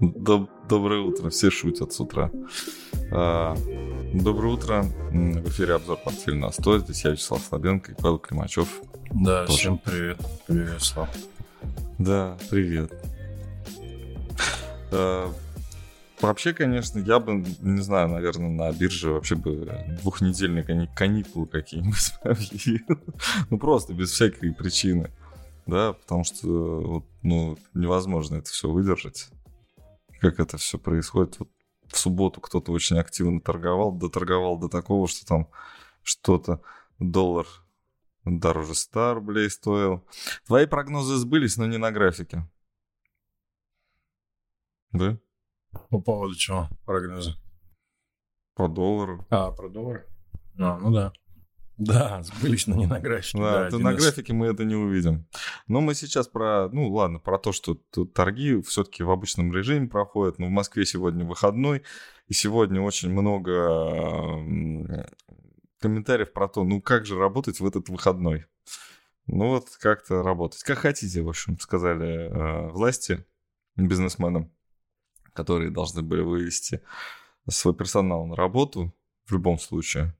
[0.00, 2.30] Доб- Доброе утро, все шутят с утра.
[3.12, 3.54] А,
[4.14, 6.78] Доброе утро, в эфире обзор портфеля на 100.
[6.80, 8.68] Здесь я, Вячеслав Слабенко и Павел Климачев.
[9.10, 9.58] Да, Тоже.
[9.58, 10.18] всем привет.
[10.46, 11.08] Привет, Слав.
[11.98, 12.92] Да, привет.
[14.92, 15.30] А,
[16.20, 19.68] Вообще, конечно, я бы, не знаю, наверное, на бирже вообще бы
[20.02, 23.00] двухнедельные кани- каникулы какие-нибудь объявил.
[23.50, 25.10] Ну, просто без всякой причины.
[25.66, 29.30] Да, потому что ну, невозможно это все выдержать.
[30.20, 31.38] Как это все происходит.
[31.38, 31.50] Вот
[31.86, 35.48] в субботу кто-то очень активно торговал, доторговал до такого, что там
[36.02, 36.62] что-то
[36.98, 37.46] доллар
[38.24, 40.06] дороже 100 рублей стоил.
[40.46, 42.48] Твои прогнозы сбылись, но не на графике.
[44.92, 45.18] Да?
[45.90, 47.34] По поводу чего прогнозы?
[48.54, 49.26] По доллару.
[49.30, 50.06] А, про доллар?
[50.58, 51.12] А, ну да.
[51.84, 53.38] Да, сбылись, но не на графике.
[53.38, 55.26] Да, один на графике мы это не увидим.
[55.66, 57.74] Но мы сейчас про, ну ладно, про то, что
[58.14, 60.38] торги все-таки в обычном режиме проходят.
[60.38, 61.82] Но в Москве сегодня выходной,
[62.28, 64.38] и сегодня очень много
[65.80, 68.46] комментариев про то, ну как же работать в этот выходной.
[69.26, 70.62] Ну вот как-то работать.
[70.62, 73.24] Как хотите, в общем, сказали э, власти
[73.76, 74.52] бизнесменам,
[75.32, 76.82] которые должны были вывести
[77.48, 78.94] свой персонал на работу
[79.26, 80.16] в любом случае.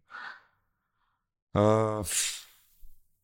[1.54, 2.02] А,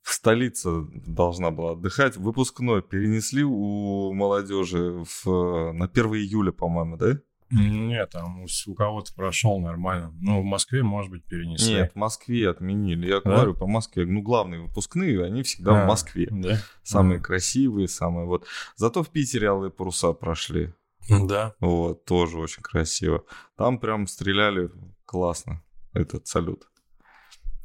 [0.03, 2.17] Столица должна была отдыхать.
[2.17, 7.19] Выпускной перенесли у молодежи в, на 1 июля, по-моему, да?
[7.51, 10.15] Нет, там у, кого-то прошел нормально.
[10.21, 11.75] Ну, в Москве, может быть, перенесли.
[11.75, 13.07] Нет, в Москве отменили.
[13.09, 13.31] Я Да?
[13.31, 14.07] говорю по Москве.
[14.07, 16.29] Ну, главные выпускные, они всегда А, в Москве.
[16.31, 16.59] Да?
[16.83, 17.25] Самые Ага.
[17.27, 18.47] красивые, самые вот.
[18.77, 20.73] Зато в Питере алые паруса прошли.
[21.09, 21.55] Да.
[21.61, 23.25] Вот, тоже очень красиво.
[23.57, 24.71] Там прям стреляли
[25.07, 25.63] классно,
[25.95, 26.67] этот салют.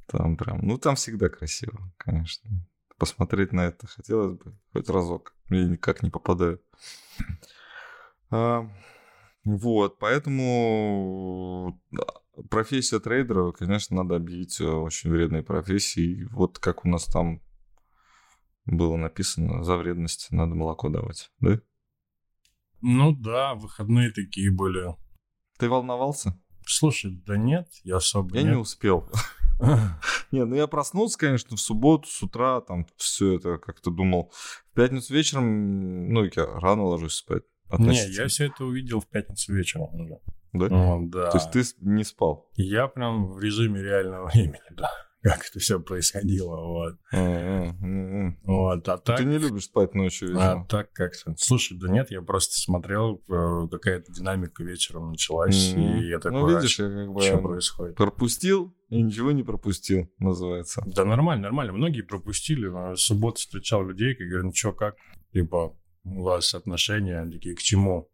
[0.08, 2.50] Там прям, ну там всегда красиво, конечно.
[2.98, 5.36] Посмотреть на это хотелось бы хоть разок.
[5.50, 6.62] Я никак не попадаю.
[8.36, 8.68] А,
[9.46, 12.06] вот, поэтому да,
[12.50, 16.26] профессия трейдера, конечно, надо объявить э, очень вредной профессией.
[16.32, 17.44] Вот как у нас там
[18.66, 21.60] было написано, за вредность надо молоко давать, да?
[22.82, 24.96] Ну да, выходные такие были.
[25.60, 26.40] Ты волновался?
[26.66, 28.58] Слушай, да нет, я особо Я не нет.
[28.58, 29.10] успел.
[30.32, 34.32] Не, ну я проснулся, конечно, в субботу с утра, там все это как-то думал.
[34.72, 37.44] В пятницу вечером, ну, я рано ложусь спать.
[37.80, 40.20] Не, я все это увидел в пятницу вечером уже.
[40.54, 40.68] Да?
[40.68, 41.32] Вот, да.
[41.32, 42.50] То есть ты не спал?
[42.56, 44.90] Я прям в режиме реального времени, да.
[45.24, 46.96] Как это все происходило, вот.
[47.14, 48.38] М.
[48.44, 49.18] Вот, а так...
[49.18, 50.68] Ты не любишь спать ночью А вечером?
[50.68, 51.34] так как-то.
[51.38, 56.48] Слушай, да нет, я просто смотрел, э, какая-то динамика вечером началась, и я такой, Ну,
[56.56, 57.96] видишь, я как что бы происходит?
[57.96, 60.84] пропустил и ничего не пропустил, называется.
[60.86, 61.72] Да нормально, нормально.
[61.74, 62.68] Многие пропустили.
[62.68, 64.96] В субботу встречал людей, и говорю, ну что, как?
[65.32, 67.26] Типа, у вас отношения?
[67.32, 68.10] Такие, к чему?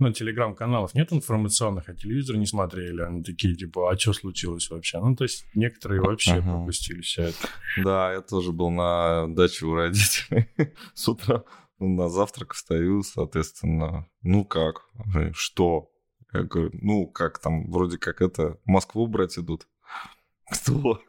[0.00, 3.02] Ну, телеграм-каналов нет информационных, а телевизор не смотрели.
[3.02, 4.98] Они такие, типа, а что случилось вообще?
[4.98, 6.50] Ну, то есть, некоторые вообще Ага.
[6.52, 7.36] пропустили все это.
[7.84, 10.48] Да, я тоже был на даче у родителей.
[10.94, 11.44] С утра
[11.78, 14.06] на завтрак встаю, соответственно.
[14.22, 14.88] Ну как?
[15.32, 15.90] Что?
[16.32, 19.66] Я говорю, ну как там, вроде как это, Москву брать идут.
[20.50, 21.00] Кто?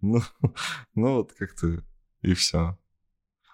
[0.00, 0.20] Ну,
[0.94, 1.82] ну вот как-то
[2.22, 2.78] и все.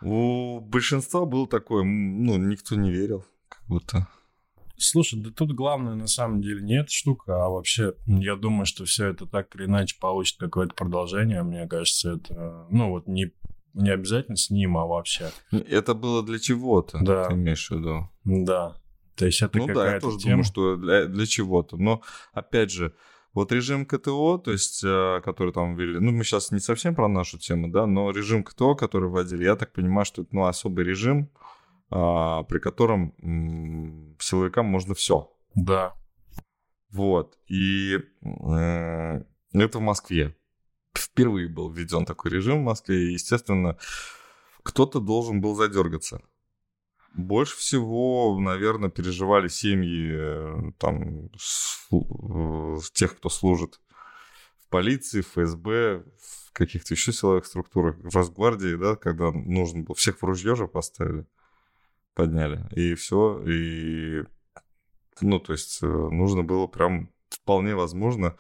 [0.03, 4.09] У большинства был такой, м, ну, никто не верил, как будто.
[4.83, 8.85] Слушай, да тут главное на самом деле не эта штука, а вообще я думаю, что
[8.87, 11.43] все это так или иначе получит какое-то продолжение.
[11.43, 13.33] Мне кажется, это, ну вот не,
[13.75, 15.31] не обязательно с ним, а вообще.
[15.53, 17.27] Это было для чего-то, Да.
[17.29, 18.09] ты имеешь в виду?
[18.25, 18.77] Да.
[19.17, 20.31] То есть это ну да, я тоже тема.
[20.31, 21.77] думаю, что для, для чего-то.
[21.77, 22.01] Но
[22.33, 22.95] опять же,
[23.35, 27.07] вот режим КТО, то есть, э, который там ввели, ну, мы сейчас не совсем про
[27.07, 30.87] нашу тему, да, но режим КТО, который вводили, я так понимаю, что это, ну, особый
[30.87, 31.29] режим,
[31.91, 33.15] при котором
[34.21, 35.31] силовикам можно все.
[35.55, 35.95] Да.
[36.91, 37.39] Вот.
[37.47, 40.37] И э, это в Москве.
[40.97, 43.79] Впервые был введен такой режим в Москве, и, естественно,
[44.63, 46.21] кто-то должен был задергаться.
[47.15, 53.81] Больше всего, наверное, переживали семьи э, там, слу- э, тех, кто служит
[54.65, 59.95] в полиции, в ФСБ, в каких-то еще силовых структурах, в Росгвардии, да, когда нужно было,
[59.95, 61.27] всех в ружье же поставили,
[62.15, 64.25] подняли, и все, и,
[65.21, 68.37] ну, то есть, э, нужно было прям вполне возможно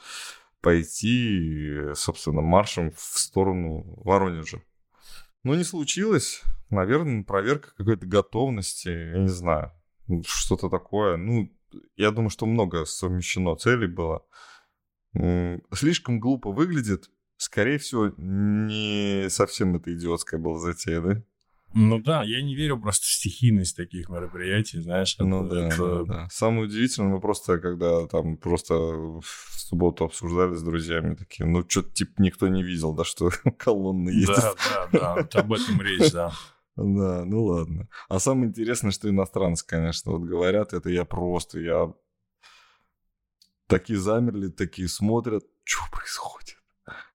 [0.60, 4.62] пойти, собственно, маршем в сторону Воронежа.
[5.42, 6.42] Но не случилось.
[6.68, 9.72] Наверное, проверка какой-то готовности, я не знаю,
[10.24, 11.16] что-то такое.
[11.16, 11.50] Ну,
[11.96, 14.24] я думаю, что много совмещено целей было.
[15.72, 17.10] Слишком глупо выглядит.
[17.36, 21.22] Скорее всего, не совсем это идиотская была затея, да?
[21.72, 25.16] Ну да, я не верю просто в стихийность таких мероприятий, знаешь.
[25.18, 26.04] Ну да, это...
[26.04, 26.28] да, да.
[26.30, 31.90] Самое удивительное, мы просто, когда там просто в субботу обсуждали с друзьями, такие, ну что-то
[31.90, 34.26] типа никто не видел, да, что колонны есть.
[34.26, 36.32] Да, да, да, вот об этом речь, да.
[36.76, 37.88] Да, ну ладно.
[38.08, 41.92] А самое интересное, что иностранцы, конечно, вот говорят, это я просто, я...
[43.66, 46.59] Такие замерли, такие смотрят, что происходит.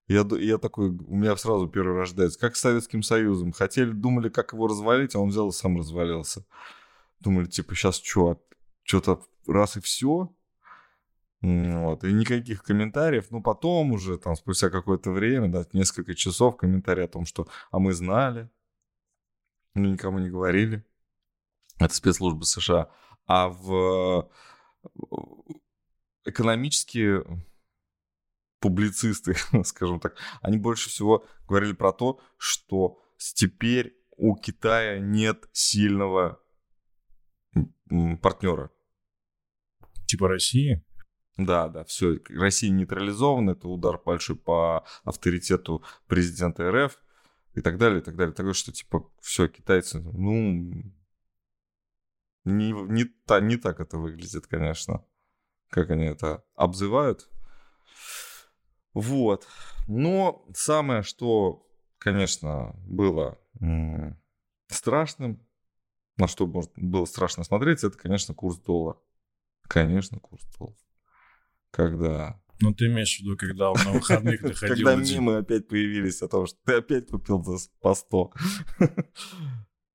[0.08, 2.38] Я, я такой, у меня сразу первый рождается.
[2.38, 3.52] Как с Советским Союзом.
[3.52, 6.44] Хотели, думали, как его развалить, а он взял и сам развалился.
[7.20, 8.40] Думали, типа, сейчас что,
[8.84, 10.32] что-то раз и все?
[11.40, 13.26] Вот, и никаких комментариев.
[13.30, 17.78] Ну, потом уже, там, спустя какое-то время, да, несколько часов комментарии о том, что «а
[17.78, 18.48] мы знали»,
[19.74, 20.84] ну, никому не говорили.
[21.78, 22.90] Это спецслужбы США.
[23.26, 24.30] А в
[26.24, 27.24] экономические
[28.66, 36.40] публицисты, скажем так, они больше всего говорили про то, что теперь у Китая нет сильного
[38.20, 38.70] партнера.
[40.06, 40.84] Типа России?
[41.36, 42.18] Да, да, все.
[42.30, 46.98] Россия нейтрализована, это удар большой по авторитету президента РФ
[47.54, 48.34] и так далее, и так далее.
[48.34, 50.92] Такое, что типа все, китайцы, ну,
[52.44, 55.04] не, не, та, не так это выглядит, конечно,
[55.68, 57.28] как они это обзывают.
[58.96, 59.46] Вот.
[59.88, 63.38] Но самое, что, конечно, было
[64.68, 65.46] страшным,
[66.16, 68.98] на что может, было страшно смотреть, это, конечно, курс доллара.
[69.68, 70.78] Конечно, курс доллара.
[71.70, 72.40] Когда...
[72.60, 74.86] Ну, ты имеешь в виду, когда на выходных ты ходил...
[74.86, 77.44] Когда мимы опять появились о том, что ты опять купил
[77.80, 78.32] по 100.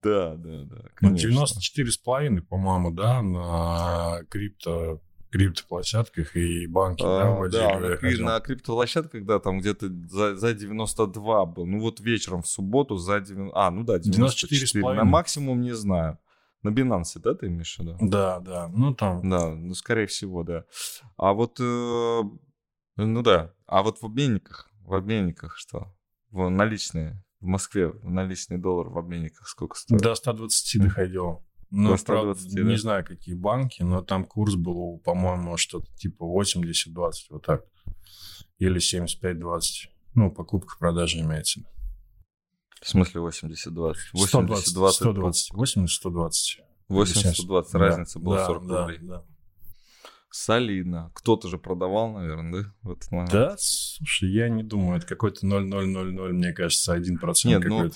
[0.04, 0.90] Да, да, да.
[1.02, 5.00] Ну, 94,5, по-моему, да, на крипто
[5.32, 8.00] криптоплощадках и банки, а, да, вводили.
[8.02, 11.66] Да, и на криптоплощадках, да, там где-то за, за 92 был.
[11.66, 13.58] Ну вот вечером в субботу за 90...
[13.58, 14.50] А, ну да, 94.
[14.50, 16.20] 94 на максимум не знаю.
[16.64, 17.98] На Binance, да, ты имеешь в виду?
[18.02, 19.28] Да, да, ну там.
[19.28, 20.66] Да, ну скорее всего, да.
[21.18, 22.22] А вот, э,
[22.98, 25.92] ну да, а вот в обменниках, в обменниках что?
[26.30, 30.02] В наличные, в Москве наличный доллар в обменниках сколько стоит?
[30.02, 31.44] До 120 доходил.
[31.72, 32.62] Ну, правда, да?
[32.64, 37.64] не знаю, какие банки, но там курс был, по-моему, что-то типа 80-20, вот так.
[38.58, 39.62] Или 75-20.
[40.16, 41.62] Ну, покупка-продажа имеется.
[42.82, 43.96] В смысле 80-20?
[44.14, 45.54] 80 20 120.
[45.54, 46.32] 80-120.
[46.90, 49.00] 80-120, разница да, была да, 40 да, рублей.
[49.02, 49.26] Да.
[50.30, 51.12] Солидно.
[51.14, 52.74] Кто-то же продавал, наверное, да?
[52.82, 53.32] В этот момент?
[53.32, 54.98] Да, слушай, я не думаю.
[54.98, 57.92] Это какой-то 0,000, мне кажется, 1% Нет, ну,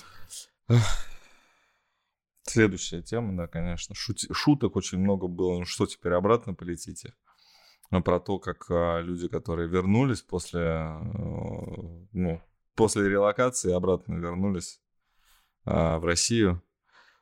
[2.46, 3.94] Следующая тема, да, конечно.
[3.94, 4.20] Шут...
[4.32, 5.58] Шуток очень много было.
[5.58, 7.12] Ну что, теперь обратно полетите?
[7.90, 11.00] А про то, как а, люди, которые вернулись после, а,
[12.12, 12.40] ну,
[12.74, 14.80] после релокации, обратно вернулись
[15.64, 16.62] а, в Россию.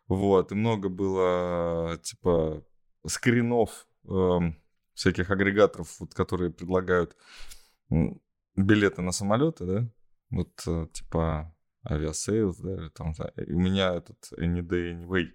[0.08, 2.62] Вот, и много было, типа,
[3.06, 4.38] скринов э,
[4.92, 7.16] всяких агрегаторов, вот, которые предлагают
[8.54, 9.90] билеты на самолеты, да?
[10.28, 11.53] Вот, э, типа,
[11.88, 15.32] Aviasales, да, там, да, у меня этот Any Day Anyway,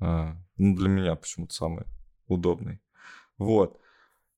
[0.00, 1.84] а, ну, для меня почему-то самый
[2.26, 2.80] удобный.
[3.38, 3.80] Вот.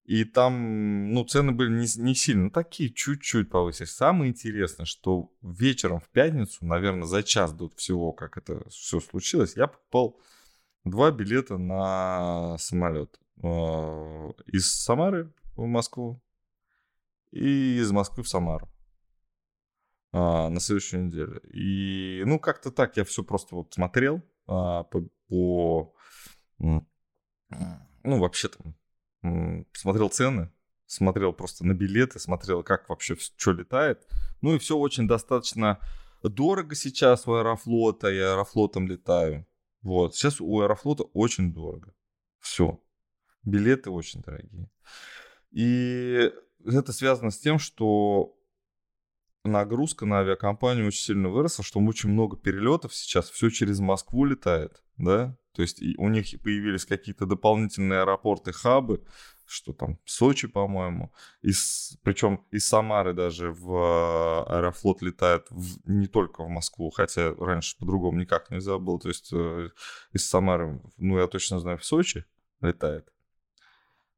[0.04, 3.92] И там, ну, цены были не, не сильно, такие чуть-чуть повысились.
[3.92, 9.56] Самое интересное, что вечером в пятницу, наверное, за час до всего, как это все случилось,
[9.56, 10.20] я покупал
[10.84, 13.20] два билета на самолет.
[13.42, 16.20] А, из Самары в Москву
[17.30, 18.71] и из Москвы в Самару
[20.12, 21.40] а, на следующую неделю.
[21.52, 25.94] И, ну, как-то так я все просто вот смотрел а, по, по,
[26.58, 26.86] ну,
[28.04, 30.50] вообще там, смотрел цены,
[30.86, 34.06] смотрел просто на билеты, смотрел, как вообще что летает.
[34.42, 35.78] Ну, и все очень достаточно
[36.22, 39.46] дорого сейчас у Аэрофлота, я Аэрофлотом летаю.
[39.82, 41.94] Вот, сейчас у Аэрофлота очень дорого.
[42.38, 42.80] Все.
[43.44, 44.70] Билеты очень дорогие.
[45.50, 46.30] И
[46.64, 48.36] это связано с тем, что
[49.44, 54.82] нагрузка на авиакомпанию очень сильно выросла, что очень много перелетов сейчас, все через Москву летает,
[54.96, 59.04] да, то есть у них появились какие-то дополнительные аэропорты, хабы,
[59.44, 66.06] что там Сочи, по-моему, из, причем из Самары даже в э, Аэрофлот летает в, не
[66.06, 69.70] только в Москву, хотя раньше по-другому никак нельзя было, то есть э,
[70.12, 72.24] из Самары, ну я точно знаю, в Сочи
[72.62, 73.12] летает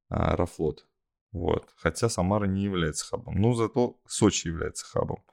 [0.09, 0.87] Аэрофлот.
[1.35, 1.69] Вот.
[1.76, 3.35] Хотя Самара не является хабом.
[3.35, 5.25] Но зато Сочи является хабом.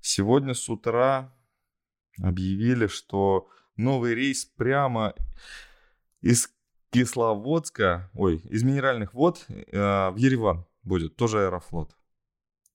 [0.00, 1.32] Сегодня с утра
[2.20, 5.14] объявили, что новый рейс прямо
[6.20, 6.52] из
[6.90, 11.96] Кисловодска, ой, из Минеральных вод э, в Ереван будет, тоже Аэрофлот.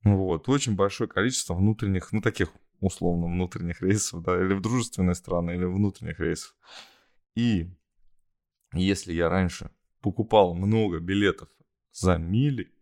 [0.06, 5.52] Вот, очень большое количество внутренних, ну, таких условно внутренних рейсов, да, или в дружественные страны,
[5.52, 6.56] или внутренних рейсов.
[7.36, 7.70] И
[8.74, 11.50] если я раньше покупал много билетов
[11.94, 12.74] за мили,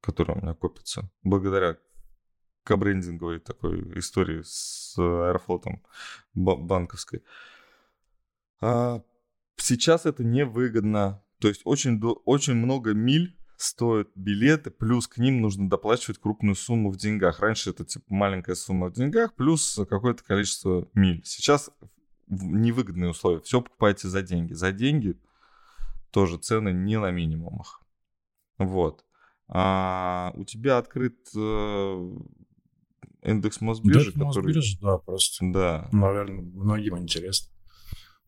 [0.00, 1.78] которые у меня копятся, благодаря
[2.64, 5.82] кабрендинговой такой истории с Аэрофлотом
[6.34, 7.22] банковской,
[8.60, 9.02] а
[9.56, 11.22] сейчас это невыгодно.
[11.40, 16.90] То есть очень, очень много миль стоят билеты, плюс к ним нужно доплачивать крупную сумму
[16.90, 17.40] в деньгах.
[17.40, 21.22] Раньше это типа маленькая сумма в деньгах, плюс какое-то количество миль.
[21.24, 21.70] Сейчас
[22.28, 23.40] невыгодные условия.
[23.40, 24.52] Все покупаете за деньги.
[24.52, 25.18] За деньги
[26.10, 27.81] тоже цены не на минимумах.
[28.66, 29.04] Вот.
[29.48, 32.10] А у тебя открыт э,
[33.22, 34.46] индекс Мосбиржи, да, который...
[34.46, 35.44] Мосбиржи, да, просто.
[35.52, 35.88] Да.
[35.92, 37.52] Наверное, многим интересно.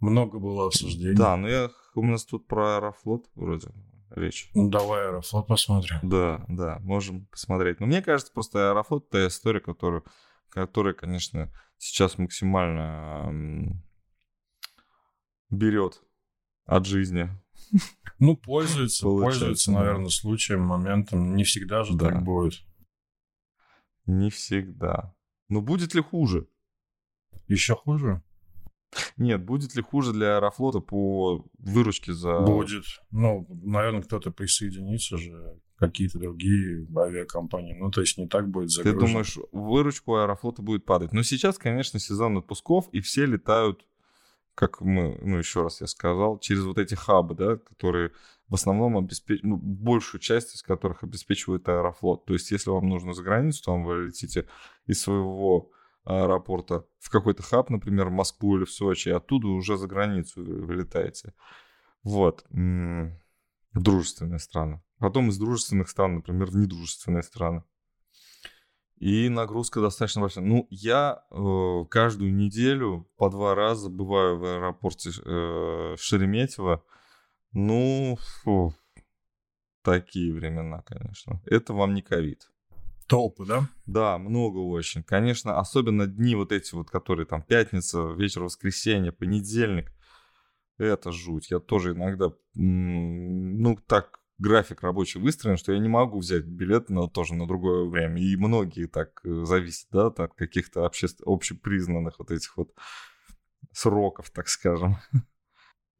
[0.01, 1.17] Много было обсуждений.
[1.17, 3.69] Да, но я, у нас тут про Аэрофлот вроде
[4.11, 4.51] речь.
[4.55, 5.99] Ну, давай Аэрофлот посмотрим.
[6.03, 7.81] Да, да, можем посмотреть.
[7.81, 10.05] Но мне кажется, просто Аэрофлот— это история, которую,
[10.51, 13.83] которая, конечно, сейчас максимально
[15.51, 16.03] берет
[16.67, 17.31] от жизни.
[18.19, 21.35] Ну, пользуется, пользуется, наверное, случаем, моментом.
[21.35, 22.11] Не всегда же да.
[22.11, 22.55] так будет.
[24.07, 25.15] Не всегда.
[25.49, 26.47] Но будет ли хуже?
[27.49, 28.23] Еще хуже?
[29.17, 32.41] Нет, будет ли хуже для Аэрофлота по выручке за...
[32.41, 32.85] Будет.
[33.11, 37.75] Ну, наверное, кто-то присоединится же, какие-то другие авиакомпании.
[37.75, 39.01] Ну, то есть не так будет загружен.
[39.01, 41.13] Ты думаешь, выручку Аэрофлота будет падать?
[41.13, 43.85] Но сейчас, конечно, сезон отпусков, и все летают,
[44.55, 48.13] как мы, ну, еще раз я сказал, через вот эти хабы, да, которые
[48.49, 52.25] в основном обеспечивают, ну, большую часть из которых обеспечивает Аэрофлот.
[52.27, 54.47] То есть, если вам нужно за границу, там вы летите
[54.87, 55.71] из своего
[56.05, 60.45] аэропорта в какой-то хаб, например, в Москву или в Сочи, и оттуда уже за границу
[60.45, 61.33] вылетаете.
[62.03, 62.45] Вот.
[62.51, 64.83] В дружественные страны.
[64.99, 67.65] Потом из дружественных стран, например, в недружественные страны.
[68.99, 70.45] И нагрузка достаточно большая.
[70.45, 76.85] Ну, я э, каждую неделю по два раза бываю в аэропорте э, Шереметьево.
[77.53, 78.75] Ну, фу,
[79.83, 81.43] такие времена, конечно.
[81.47, 82.51] Это вам не ковид.
[83.07, 83.69] Толпы, да?
[83.85, 85.03] Да, много очень.
[85.03, 89.93] Конечно, особенно дни вот эти вот, которые там пятница, вечер воскресенье, понедельник.
[90.79, 91.51] Это жуть.
[91.51, 97.09] Я тоже иногда, ну, так график рабочий выстроен, что я не могу взять билет на,
[97.09, 98.21] тоже на другое время.
[98.21, 101.09] И многие так э, зависят, да, от каких-то обще...
[101.25, 102.73] общепризнанных вот этих вот
[103.73, 104.97] сроков, так скажем.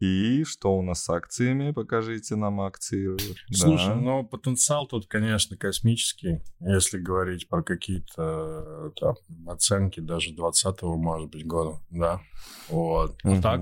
[0.01, 1.71] И что у нас с акциями?
[1.71, 3.17] Покажите нам акции.
[3.51, 3.95] Слушай, да.
[3.95, 6.43] ну потенциал тут, конечно, космический.
[6.61, 9.15] Если говорить про какие-то там,
[9.47, 12.21] оценки даже 20-го, может быть, года, да.
[12.69, 13.17] Вот.
[13.23, 13.41] А угу.
[13.41, 13.61] так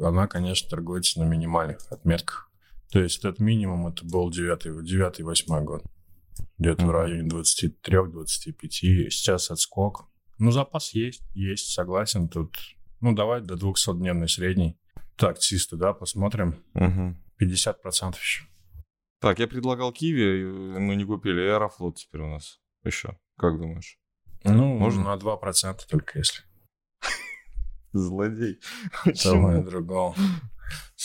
[0.00, 2.50] она, конечно, торгуется на минимальных отметках.
[2.94, 5.82] То есть этот минимум это был 9-8 год.
[6.58, 6.92] Где-то угу.
[6.92, 9.10] в районе 23-25.
[9.10, 10.08] Сейчас отскок.
[10.38, 12.28] Ну, запас есть, есть, согласен.
[12.28, 12.56] Тут,
[13.00, 14.78] ну, давай до 200-дневной средней
[15.16, 16.62] так, чисто, да, посмотрим.
[16.74, 17.16] Угу.
[17.42, 18.44] 50% еще.
[19.20, 20.44] Так, я предлагал Киви,
[20.78, 21.40] мы не купили.
[21.40, 23.18] Аэрофлот теперь у нас еще.
[23.36, 23.98] Как думаешь?
[24.44, 26.42] Ну, можно на 2% только если.
[27.92, 28.60] Злодей.
[29.14, 30.14] Самое другое.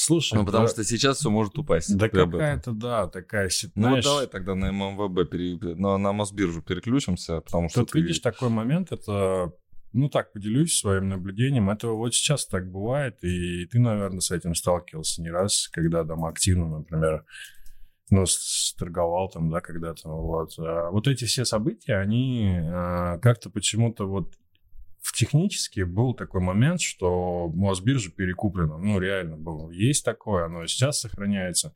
[0.02, 1.98] Слушай, ну, потому да, что сейчас все может упасть.
[1.98, 3.82] Да какая-то, да, такая ситуация.
[3.82, 5.58] Ну, вот давай тогда на ММВБ, пере...
[5.76, 7.82] на, на Мосбиржу переключимся, потому что...
[7.82, 8.00] Тут ты...
[8.00, 9.52] видишь такой момент, это
[9.92, 11.70] ну так, поделюсь своим наблюдением.
[11.70, 16.24] Это вот сейчас так бывает, и ты, наверное, с этим сталкивался не раз, когда там
[16.24, 17.26] активно, например,
[18.10, 18.24] ну,
[18.78, 20.54] торговал там, да, когда-то, вот.
[20.60, 24.34] А вот эти все события, они а, как-то почему-то вот
[25.02, 28.78] в технически был такой момент, что Мосбиржа перекуплена.
[28.78, 29.72] Ну, реально было.
[29.72, 31.74] Есть такое, оно сейчас сохраняется.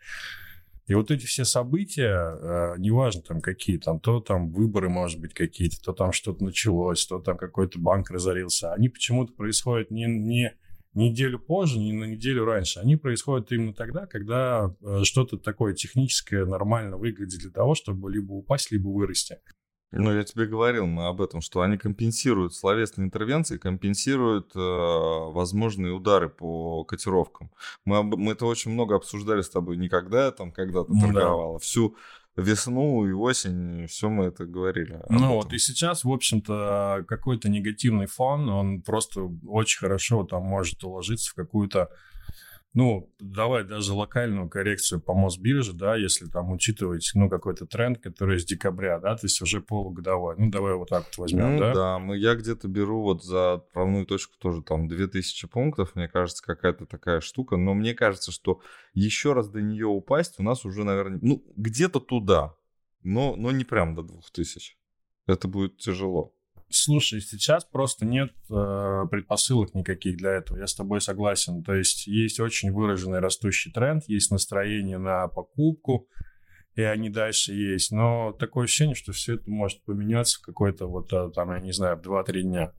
[0.85, 5.33] И вот эти все события, э, неважно там какие, там то там выборы, может быть,
[5.33, 10.51] какие-то, то там что-то началось, то там какой-то банк разорился, они почему-то происходят не, не
[10.93, 12.79] неделю позже, не на неделю раньше.
[12.79, 18.33] Они происходят именно тогда, когда э, что-то такое техническое нормально выглядит для того, чтобы либо
[18.33, 19.37] упасть, либо вырасти.
[19.97, 25.93] Ну, я тебе говорил мы об этом, что они компенсируют словесные интервенции, компенсируют э, возможные
[25.93, 27.51] удары по котировкам.
[27.85, 31.53] Мы, об, мы это очень много обсуждали с тобой никогда, там, когда ты ну, торговала.
[31.53, 31.59] Да.
[31.59, 31.95] Всю
[32.35, 34.99] весну и осень, все мы это говорили.
[35.09, 35.29] Ну этом.
[35.29, 41.31] вот, и сейчас, в общем-то, какой-то негативный фон, он просто очень хорошо там может уложиться
[41.31, 41.89] в какую-то
[42.73, 48.39] ну, давай даже локальную коррекцию по Мосбирже, да, если там учитывать, ну, какой-то тренд, который
[48.39, 50.35] с декабря, да, то есть уже полугодовой.
[50.37, 51.73] Ну, давай вот так вот возьмем, ну, да?
[51.73, 56.43] да, мы, я где-то беру вот за отправную точку тоже там 2000 пунктов, мне кажется,
[56.43, 58.59] какая-то такая штука, но мне кажется, что
[58.93, 62.55] еще раз до нее упасть у нас уже, наверное, ну, где-то туда,
[63.03, 64.77] но, но не прям до 2000.
[65.27, 66.33] Это будет тяжело.
[66.75, 70.57] Слушай, сейчас просто нет э, предпосылок никаких для этого.
[70.57, 71.63] Я с тобой согласен.
[71.63, 76.07] То есть есть очень выраженный растущий тренд, есть настроение на покупку,
[76.75, 77.91] и они дальше есть.
[77.91, 81.71] Но такое ощущение, что все это может поменяться в какой-то вот а, там, я не
[81.73, 82.73] знаю, в 2-3 дня.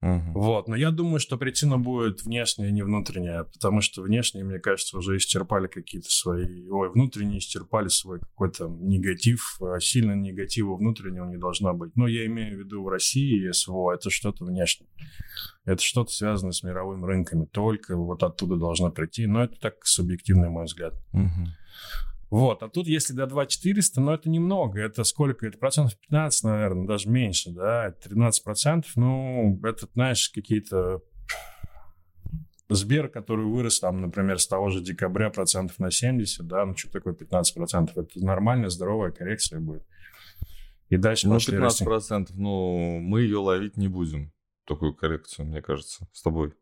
[0.00, 0.32] Мгм.
[0.32, 4.96] Вот, но я думаю, что причина будет внешняя, не внутренняя, потому что внешние, мне кажется,
[4.96, 6.66] уже исчерпали какие-то свои...
[6.70, 11.94] Ой, внутренние исчерпали свой какой-то негатив, а сильно негатива внутреннего не должно быть.
[11.96, 14.88] Но я имею в виду в России СВО, это что-то внешнее.
[15.66, 20.48] Это что-то связанное с мировыми рынками, только вот оттуда должно прийти, но это так субъективный
[20.48, 20.94] мой взгляд.
[21.12, 21.48] Мгм.
[22.30, 24.80] Вот, а тут если до 2400, ну, это немного.
[24.80, 25.46] Это сколько?
[25.46, 27.88] Это процентов 15, наверное, даже меньше, да?
[27.88, 31.02] Это 13 процентов, ну, это, знаешь, какие-то...
[32.68, 36.88] Сбер, который вырос там, например, с того же декабря процентов на 70, да, ну, что
[36.92, 37.98] такое 15 процентов?
[37.98, 39.84] Это нормальная, здоровая коррекция будет.
[40.88, 41.84] И дальше Ну, пошли 15 расти.
[41.84, 44.32] процентов, ну, мы ее ловить не будем.
[44.66, 46.52] Такую коррекцию, мне кажется, с тобой.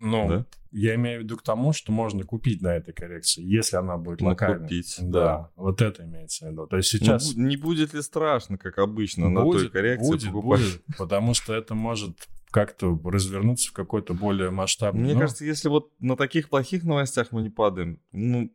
[0.00, 0.46] Ну, Да?
[0.70, 4.20] я имею в виду к тому, что можно купить на этой коррекции, если она будет
[4.20, 4.60] Ну, локальной.
[4.62, 5.08] купить, да.
[5.24, 5.50] да.
[5.56, 6.66] Вот это имеется в виду.
[6.66, 7.34] То есть Ну, сейчас...
[7.34, 10.60] бу- не будет ли страшно, как обычно, на той коррекции будет, покупать?
[10.60, 12.16] будет, потому что это может
[12.50, 15.02] как-то развернуться в какой-то более масштабный.
[15.04, 18.52] Мне ну, кажется, если вот на таких плохих новостях мы не падаем, ну,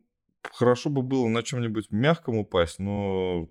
[0.52, 3.48] хорошо бы было на чем-нибудь мягком упасть, но,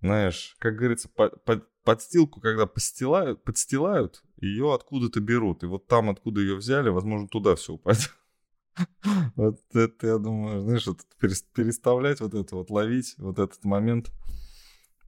[0.00, 5.62] знаешь, как говорится, по- по- подстилку, когда постилают, подстилают, ее откуда-то берут.
[5.62, 8.12] И вот там, откуда ее взяли, возможно, туда все упадет.
[9.36, 14.12] Вот это, я думаю, знаешь, вот перес- переставлять вот это вот, ловить вот этот момент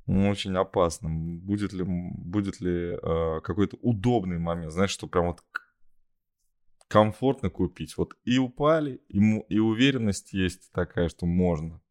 [0.07, 1.11] ну, очень опасно.
[1.11, 5.43] Будет ли, будет ли э, какой-то удобный момент, знаешь, что прям вот
[6.89, 7.97] комфортно купить.
[7.99, 9.19] Вот и упали, и,
[9.49, 11.83] и уверенность есть такая, что можно.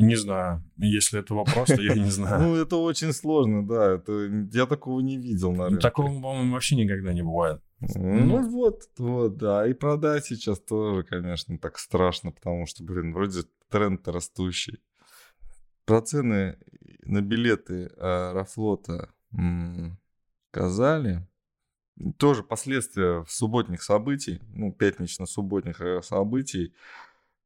[0.00, 0.62] Не знаю.
[0.78, 2.42] Если это вопрос, то я не знаю.
[2.42, 3.94] Ну, это очень сложно, да.
[3.94, 4.12] Это,
[4.52, 5.80] я такого не видел, Ну, наверное.
[5.80, 7.62] Такого, по-моему, вообще никогда не бывает.
[7.94, 9.66] Ну вот, вот, да.
[9.66, 14.80] И продать сейчас тоже, конечно, так страшно, потому что, блин, вроде тренд растущий.
[15.84, 16.58] Про цены
[17.04, 19.98] на билеты Аэрофлота м,
[20.50, 21.26] сказали.
[22.16, 26.72] Тоже последствия субботних событий, ну, пятнично-субботних э, событий.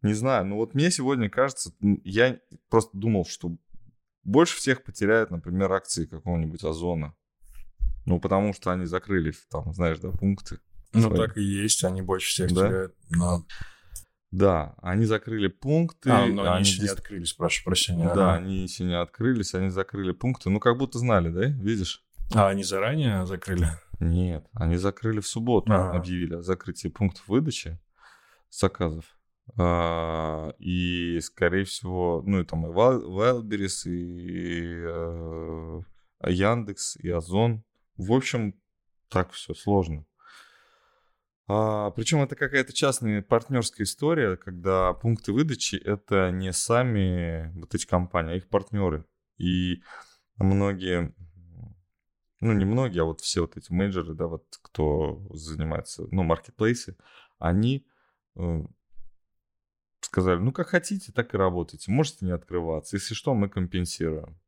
[0.05, 1.73] Не знаю, ну вот мне сегодня кажется,
[2.05, 2.39] я
[2.69, 3.57] просто думал, что
[4.23, 7.15] больше всех потеряют, например, акции какого-нибудь Озона.
[8.07, 10.59] Ну, потому что они закрыли, там, знаешь, да, пункты.
[10.93, 11.17] Ну, свои.
[11.19, 11.83] так и есть.
[11.85, 12.69] Они больше всех Да?
[12.69, 12.95] теряют.
[13.09, 13.47] Но...
[14.31, 16.11] Да, они закрыли пункты.
[16.11, 18.05] А, но они еще не открылись, прошу прощения.
[18.05, 18.35] Да, Ага.
[18.35, 20.51] они еще не открылись, они закрыли пункты.
[20.51, 22.05] Ну, как будто знали, да, видишь?
[22.35, 23.69] А, они заранее закрыли?
[24.01, 25.97] Нет, они закрыли в субботу, Ага.
[25.97, 27.79] объявили о закрытии пунктов выдачи
[28.51, 29.05] заказов.
[29.57, 35.81] А, и, скорее всего, ну, и там и Wildberries, и э,
[36.27, 37.63] Яндекс, и Озон.
[37.97, 38.55] В общем,
[39.09, 40.05] так все сложно.
[41.47, 47.87] А, причем это какая-то частная партнерская история, когда пункты выдачи это не сами вот эти
[47.87, 49.05] компании, а их партнеры.
[49.37, 49.83] И
[50.39, 51.15] многие,
[52.41, 56.97] ну не многие, а вот все вот эти менеджеры, да, вот кто занимается, ну, маркетплейсы,
[57.39, 57.87] они
[58.37, 58.65] э,
[60.05, 61.91] сказали, ну как хотите, так и работайте.
[61.91, 62.97] Можете не открываться.
[62.97, 64.39] Если что, мы компенсируем.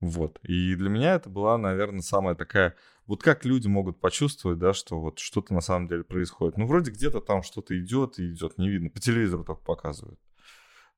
[0.00, 0.40] Вот.
[0.42, 2.74] И для меня это была, наверное, самая такая...
[3.06, 6.56] Вот как люди могут почувствовать, да, что вот что-то на самом деле происходит.
[6.56, 8.90] Ну, вроде где-то там что-то идет и идет, не видно.
[8.90, 10.20] По телевизору только показывают.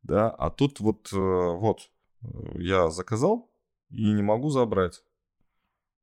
[0.02, 1.90] Да, а тут вот, э, вот,
[2.22, 3.50] э, я заказал
[3.90, 5.02] и не могу забрать.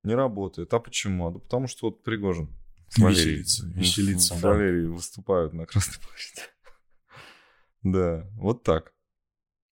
[0.04, 0.74] Не работает.
[0.74, 1.28] А почему?
[1.28, 2.50] А потому что вот Пригожин
[2.90, 4.54] с Валерией- Веселится, веселится, с да.
[4.94, 6.42] Выступают на Красной площади.
[7.84, 8.94] Да, вот так.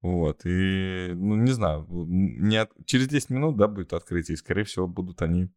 [0.02, 4.64] Вот, и, ну, не знаю, не от- через 10 минут, да, будет открытие, и, скорее
[4.64, 5.50] всего, будут они...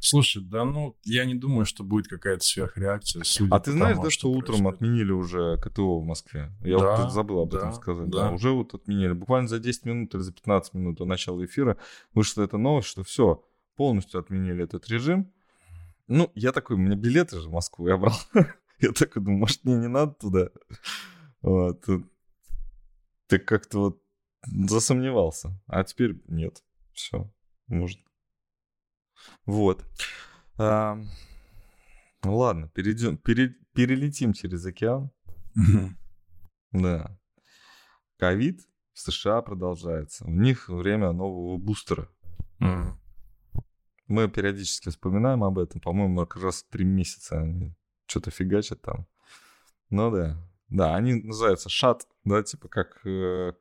[0.00, 3.22] Слушай, да ну, я не думаю, что будет какая-то сверхреакция.
[3.24, 4.74] судя А ты знаешь, тому, да, что утром происходит.
[4.76, 6.52] отменили уже КТО в Москве?
[6.62, 8.10] Я Да, вот забыл об этом да, сказать.
[8.10, 8.28] да.
[8.28, 8.30] Да.
[8.32, 9.12] уже вот отменили.
[9.12, 11.78] Буквально за 10 минут или за 15 минут до начала эфира
[12.12, 13.42] вышла эта новость, что все,
[13.76, 15.32] полностью отменили этот режим.
[16.06, 18.12] Ну, я такой, у меня билеты же в Москву я брал.
[18.80, 20.48] Я такой думаю, может, мне не надо туда?
[21.44, 21.84] Вот.
[23.26, 24.02] Ты как-то вот
[24.46, 25.60] засомневался.
[25.66, 26.64] А теперь нет.
[26.92, 27.30] Все,
[27.66, 28.02] можно.
[29.44, 29.84] Вот.
[30.56, 30.98] А,
[32.22, 35.10] ну ладно, перейдем, пере- перелетим через океан.
[36.72, 37.18] Да.
[38.16, 38.60] Ковид
[38.94, 40.24] в США продолжается.
[40.24, 42.08] У них время нового бустера.
[44.06, 45.80] Мы периодически вспоминаем об этом.
[45.80, 47.74] По-моему, как раз три месяца они
[48.06, 49.06] что-то фигачат там.
[49.90, 50.38] Ну да.
[50.74, 53.52] Да, они называются шат, да, типа как, э,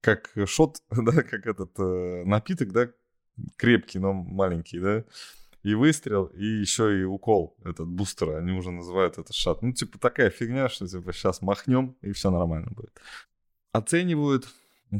[0.00, 2.90] как шот, да, как этот э, напиток, да,
[3.56, 5.04] крепкий, но маленький, да,
[5.62, 9.62] и выстрел, и еще и укол, этот бустер, они уже называют это шат.
[9.62, 13.00] Ну, типа такая фигня, что типа сейчас махнем, и все нормально будет.
[13.70, 14.48] Оценивают,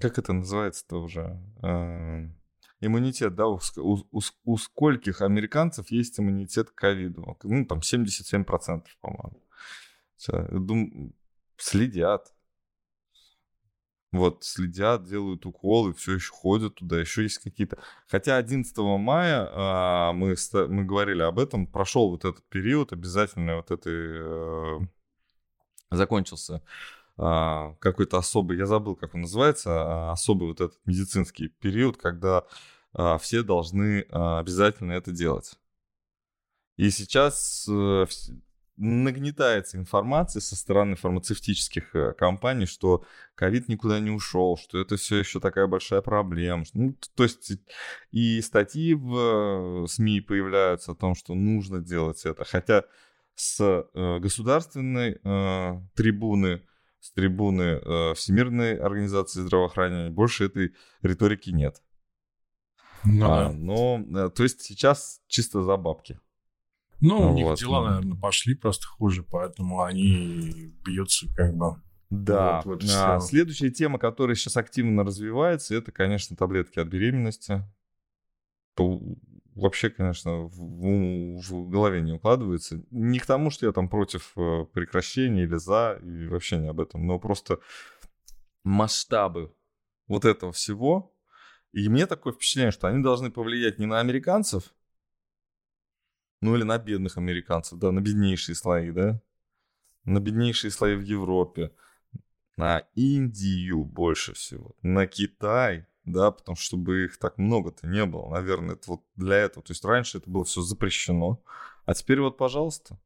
[0.01, 2.29] как это называется-то уже, э,
[2.81, 7.37] иммунитет, да, у, у, у скольких американцев есть иммунитет к ковиду?
[7.43, 9.43] Ну, там 77%, по-моему.
[10.29, 11.15] Дум...
[11.57, 12.33] Следят,
[14.13, 17.79] вот, следят, делают уколы, все еще ходят туда, еще есть какие-то...
[18.09, 20.35] Хотя 11 мая а, мы,
[20.69, 24.19] мы говорили об этом, прошел вот этот период, обязательно вот этой...
[24.21, 24.81] А,
[25.93, 26.61] закончился
[27.17, 32.45] а, какой-то особый, я забыл, как он называется, а, особый вот этот медицинский период, когда
[32.93, 35.57] а, все должны а, обязательно это делать.
[36.77, 38.07] И сейчас а,
[38.81, 45.19] нагнетается информация со стороны фармацевтических э, компаний, что ковид никуда не ушел, что это все
[45.19, 46.65] еще такая большая проблема.
[46.73, 47.53] Ну, то есть
[48.11, 52.45] и статьи в э, СМИ появляются о том, что нужно делать это.
[52.45, 52.85] Хотя
[53.35, 56.63] с э, государственной э, трибуны,
[57.01, 61.83] с трибуны э, Всемирной организации здравоохранения больше этой риторики нет.
[63.05, 63.53] Ну, а, да.
[63.53, 66.19] Но, то есть сейчас чисто за бабки.
[67.01, 67.59] Ну, у них вот.
[67.59, 71.77] дела, наверное, пошли просто хуже, поэтому они бьются как бы...
[72.11, 72.61] Да.
[72.65, 77.65] Вот, вот а, следующая тема, которая сейчас активно развивается, это, конечно, таблетки от беременности.
[79.55, 82.83] Вообще, конечно, в, в голове не укладывается.
[82.91, 86.81] Не к тому, что я там против э, прекращения или за, и вообще не об
[86.81, 87.59] этом, но просто
[88.65, 89.53] масштабы
[90.09, 91.15] вот этого всего.
[91.73, 94.75] И мне такое впечатление, что они должны повлиять не на американцев,
[96.41, 99.21] ну или на бедных американцев, да, на беднейшие слои, да,
[100.05, 101.73] на беднейшие слои в Европе,
[102.57, 108.29] на Индию больше всего, на Китай, да, потому что чтобы их так много-то не было,
[108.31, 109.65] наверное, это вот для этого.
[109.65, 111.43] То есть раньше это было все запрещено,
[111.85, 112.99] а теперь вот, пожалуйста,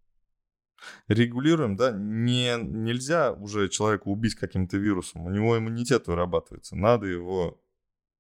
[1.09, 7.61] регулируем, да, не, нельзя уже человека убить каким-то вирусом, у него иммунитет вырабатывается, надо его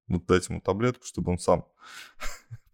[0.08, 1.66] вот дать ему таблетку, чтобы он сам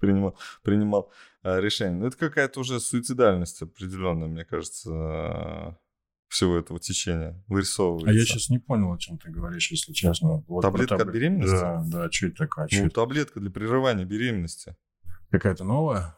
[0.00, 1.94] принимал, принимал э, решение.
[1.94, 5.78] Но ну, это какая-то уже суицидальность определенная, мне кажется,
[6.28, 8.10] всего этого течения вырисовывается.
[8.10, 10.44] А я сейчас не понял, о чем ты говоришь, если честно.
[10.48, 11.08] Вот таблетка таб...
[11.08, 11.60] от беременности?
[11.60, 12.68] Да, да, что это такое?
[12.70, 12.94] ну, это?
[12.94, 14.76] таблетка для прерывания беременности.
[15.30, 16.16] Какая-то новая?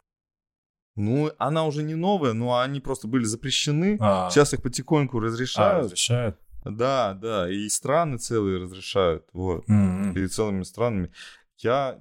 [0.95, 3.97] Ну, она уже не новая, но они просто были запрещены.
[4.01, 4.29] А.
[4.31, 5.75] Сейчас их потихоньку разрешают.
[5.75, 6.39] А, разрешают.
[6.65, 10.17] Да, да, и страны целые разрешают, вот, mm-hmm.
[10.17, 11.11] и целыми странами.
[11.59, 11.99] Я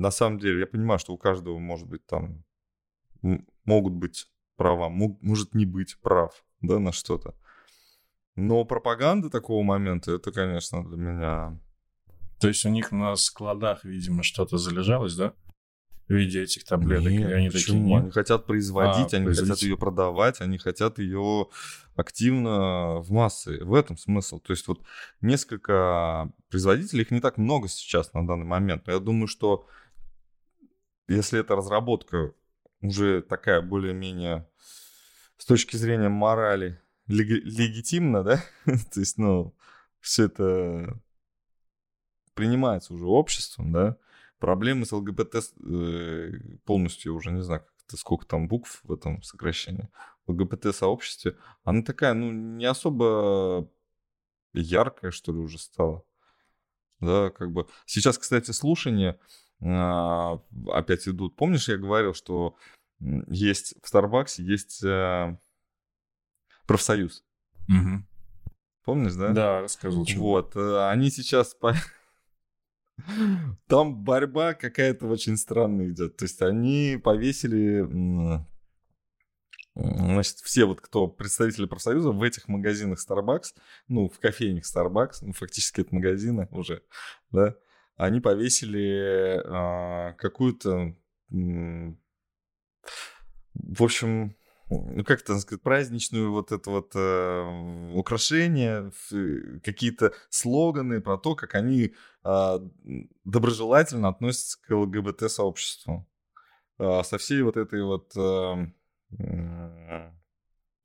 [0.00, 2.42] на самом деле, я понимаю, что у каждого может быть там,
[3.64, 7.34] могут быть права, мог, может не быть прав, да, на что-то.
[8.34, 11.60] Но пропаганда такого момента, это, конечно, для меня...
[12.40, 15.34] То есть у них на складах, видимо, что-то залежалось, да?
[16.10, 17.12] в виде этих таблеток?
[17.12, 17.78] Нет, они почему?
[17.78, 18.02] Такие, нет?
[18.02, 21.46] Они хотят производить, а, они хотят ее продавать, они хотят ее
[21.94, 23.62] активно в массы.
[23.62, 24.40] В этом смысл.
[24.40, 24.80] То есть вот
[25.20, 28.88] несколько производителей, их не так много сейчас на данный момент.
[28.88, 29.68] Но я думаю, что
[31.10, 32.32] если эта разработка
[32.80, 34.48] уже такая более-менее
[35.36, 39.54] с точки зрения морали лег- легитимна, да, то есть, ну,
[40.00, 40.98] все это
[42.34, 43.96] принимается уже обществом, да,
[44.38, 46.32] проблемы с ЛГБТ э,
[46.64, 49.88] полностью уже, не знаю, как сколько там букв в этом сокращении,
[50.26, 53.68] в ЛГБТ-сообществе, она такая, ну, не особо
[54.52, 56.04] яркая, что ли, уже стала.
[57.00, 57.66] Да, как бы.
[57.86, 59.18] Сейчас, кстати, слушание
[59.60, 61.36] опять идут.
[61.36, 62.56] Помнишь, я говорил, что
[62.98, 65.38] есть в Старбаксе есть э,
[66.66, 67.24] профсоюз.
[67.68, 68.04] Угу.
[68.84, 69.32] Помнишь, да?
[69.32, 70.04] Да, рассказывал.
[70.04, 70.30] Чего.
[70.30, 71.56] Вот, э, они сейчас...
[73.66, 76.16] Там борьба какая-то очень странная идет.
[76.16, 78.44] То есть они повесили
[79.74, 83.54] Значит, все вот, кто представители профсоюза в этих магазинах Starbucks,
[83.88, 86.82] ну, в кофейнях Starbucks, ну, фактически это магазины уже,
[87.30, 87.54] да,
[88.06, 90.96] они повесили а, какую-то,
[93.54, 94.36] в общем,
[94.70, 98.92] ну как это сказать, праздничную вот это вот э, украшение,
[99.62, 102.58] какие-то слоганы про то, как они э,
[103.24, 106.08] доброжелательно относятся к ЛГБТ-сообществу.
[106.78, 108.66] Э, со всей вот этой вот, э,
[109.18, 110.10] э,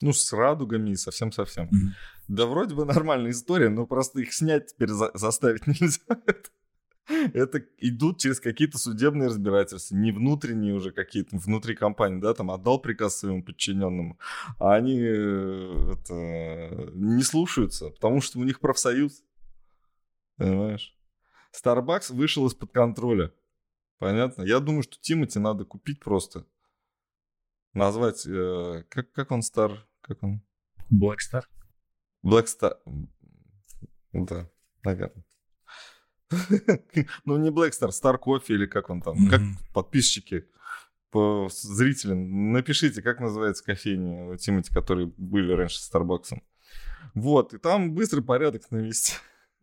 [0.01, 1.65] ну, с радугами и совсем-совсем.
[1.65, 1.91] Mm-hmm.
[2.27, 6.01] Да вроде бы нормальная история, но просто их снять теперь за- заставить нельзя.
[7.33, 12.79] это идут через какие-то судебные разбирательства, не внутренние уже какие-то, внутри компании, да, там отдал
[12.79, 14.19] приказ своему подчиненному,
[14.59, 19.23] а они э, это, не слушаются, потому что у них профсоюз,
[20.37, 20.95] понимаешь?
[21.53, 23.31] Starbucks вышел из-под контроля.
[23.97, 24.43] Понятно.
[24.43, 26.45] Я думаю, что Тимати надо купить просто.
[27.73, 30.41] Назвать, э, как, как он стар, как он?
[30.91, 31.43] Black Star.
[32.25, 32.75] Black Star.
[34.11, 34.49] Да,
[34.83, 35.25] наверное.
[37.25, 39.27] ну, не Black Star, Coffee или как он там.
[39.29, 39.41] Как
[39.73, 40.45] подписчики,
[41.11, 46.41] по зрители, напишите, как называется кофейня у Тимати, которые были раньше с Starbucks.
[47.13, 49.13] Вот, и там быстрый порядок навести.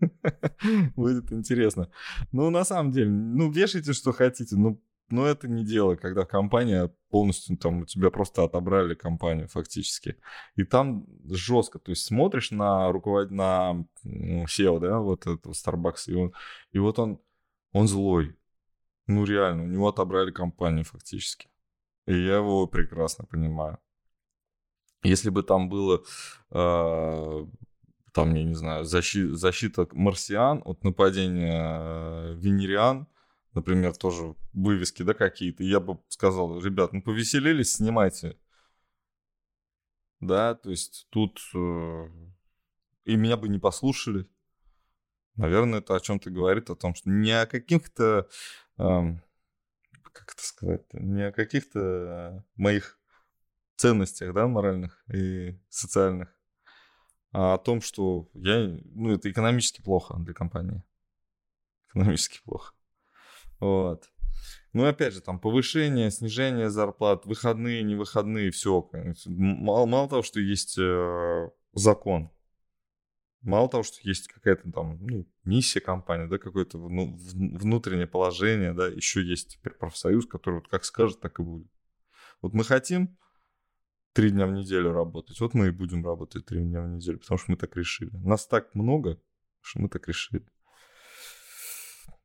[0.97, 1.91] Будет интересно.
[2.33, 4.57] Ну, на самом деле, ну, вешайте, что хотите.
[4.57, 10.16] Ну, но это не дело, когда компания полностью там у тебя просто отобрали компанию фактически.
[10.57, 13.31] И там жестко, то есть смотришь на руковод...
[13.31, 16.33] на ну, SEO, да, вот этого Starbucks, и, он...
[16.72, 17.20] и вот он,
[17.72, 18.37] он злой.
[19.07, 21.48] Ну реально, у него отобрали компанию фактически.
[22.07, 23.79] И я его прекрасно понимаю.
[25.03, 26.03] Если бы там было
[26.51, 27.46] э,
[28.12, 33.09] там, я не знаю, защита, защита марсиан от нападения э, венериан,
[33.55, 38.38] например, тоже вывески, да, какие-то, я бы сказал, ребят, ну, повеселились, снимайте.
[40.21, 42.09] Да, то есть тут э,
[43.05, 44.29] и меня бы не послушали.
[45.37, 48.29] Наверное, это о чем-то говорит, о том, что не о каких-то,
[48.77, 52.99] как это сказать, не о каких-то моих
[53.77, 56.38] ценностях, да, моральных и социальных,
[57.33, 60.83] а о том, что я, ну, это экономически плохо для компании.
[61.88, 62.75] Экономически плохо.
[63.62, 64.11] Вот.
[64.72, 68.90] Ну, опять же, там повышение, снижение зарплат, выходные, не выходные, все.
[69.27, 72.33] Мало, мало того, что есть э, закон,
[73.42, 78.88] мало того, что есть какая-то там ну, миссия компании, да, какое-то ну, внутреннее положение, да,
[78.88, 81.70] еще есть теперь профсоюз, который вот как скажет, так и будет.
[82.40, 83.16] Вот мы хотим
[84.12, 85.38] три дня в неделю работать.
[85.38, 88.11] Вот мы и будем работать три дня в неделю, потому что мы так решили.
[88.16, 89.20] Нас так много,
[89.61, 90.44] что мы так решили.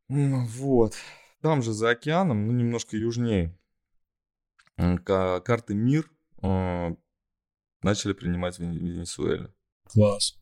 [0.09, 0.95] Вот.
[1.41, 3.57] Там же за океаном, ну, немножко южнее,
[4.75, 6.09] карты МИР
[6.41, 6.95] э,
[7.81, 9.53] начали принимать в Венесуэле.
[9.85, 10.37] Класс.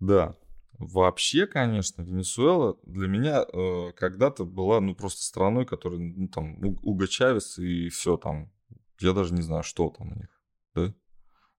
[0.00, 0.36] Да.
[0.78, 7.06] Вообще, конечно, Венесуэла для меня э, когда-то была, ну, просто страной, которая, ну, там, Уго
[7.06, 8.52] Чавес и все там,
[9.00, 10.28] я даже не знаю, что там у них.
[10.74, 10.94] Да?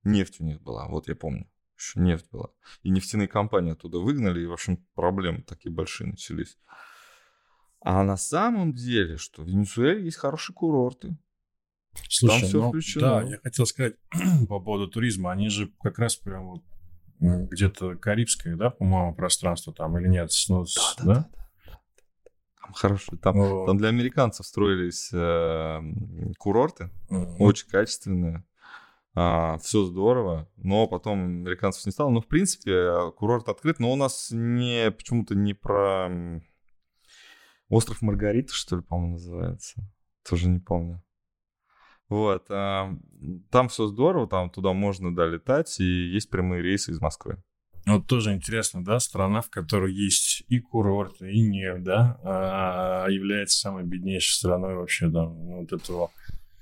[0.04, 1.50] Нефть у них была, вот я помню.
[1.78, 2.50] Еще нефть была.
[2.84, 6.58] И нефтяные компании оттуда выгнали, и, в общем, проблемы такие большие начались.
[7.82, 11.18] А на самом деле, что в Венесуэле есть хорошие курорты.
[12.08, 13.02] Слушай, Там все ну, включено.
[13.02, 13.96] Да, я хотел сказать
[14.50, 15.32] по поводу туризма.
[15.32, 16.64] Они же как раз прям вот
[17.20, 20.32] где-то карибское, да, по-моему, пространство там или нет?
[20.48, 21.30] Ну, да, да, да?
[22.62, 23.18] Там хорошие.
[23.20, 25.82] Там, там для американцев строились э,
[26.38, 27.36] курорты, mm-hmm.
[27.40, 28.46] очень качественные.
[29.16, 32.10] А, все здорово, но потом американцев не стало.
[32.10, 36.10] Ну, в принципе, курорт открыт, но у нас не почему-то не про
[37.70, 39.82] остров Маргарита, что ли, по-моему, называется.
[40.28, 41.02] Тоже не помню.
[42.10, 42.46] Вот.
[42.50, 42.92] А,
[43.52, 47.42] там все здорово, там туда можно долетать, и есть прямые рейсы из Москвы.
[47.86, 53.58] Вот тоже интересно, да, страна, в которой есть и курорт, и нефть, да, а является
[53.60, 56.12] самой беднейшей страной вообще, да, вот этого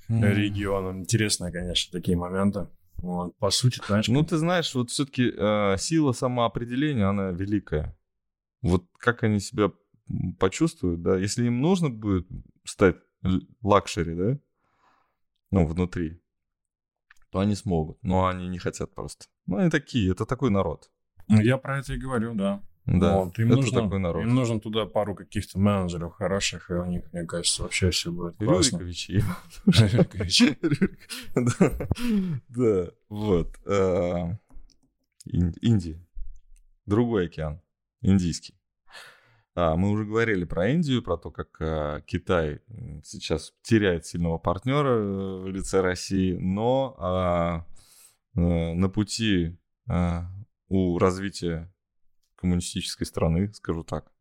[0.10, 0.34] mm.
[0.34, 0.98] региона.
[1.00, 2.68] Интересно, конечно, такие моменты.
[2.98, 4.08] Вот, по сути, знаешь...
[4.08, 7.96] Ну, ты знаешь, вот все-таки э, сила самоопределения, она великая.
[8.62, 9.72] Вот как они себя
[10.40, 12.28] почувствуют, да, если им нужно будет
[12.64, 12.98] стать
[13.62, 14.40] luxury, да,
[15.52, 16.22] ну, внутри,
[17.32, 19.26] то они смогут, но они не хотят просто.
[19.46, 20.92] Ну, они такие, это такой народ.
[21.28, 22.64] Ну, я про это и говорю, да.
[22.86, 24.24] Да, вот, им это нужно, такой народ.
[24.24, 28.38] Им нужно туда пару каких-то менеджеров хороших, и у них, мне кажется, вообще все будет
[28.38, 28.78] классно.
[28.78, 29.26] Рюриковичи.
[32.48, 33.54] Да, вот.
[33.66, 34.38] А,
[35.26, 36.00] Индия.
[36.86, 37.62] Другой океан.
[38.02, 38.57] Индийский.
[39.60, 42.62] А, мы уже говорили про Индию, про то, как а, Китай
[43.04, 47.66] сейчас теряет сильного партнера э, в лице России, но
[48.36, 49.58] э, на пути
[50.70, 51.74] у развития
[52.36, 54.12] коммунистической страны, скажу так,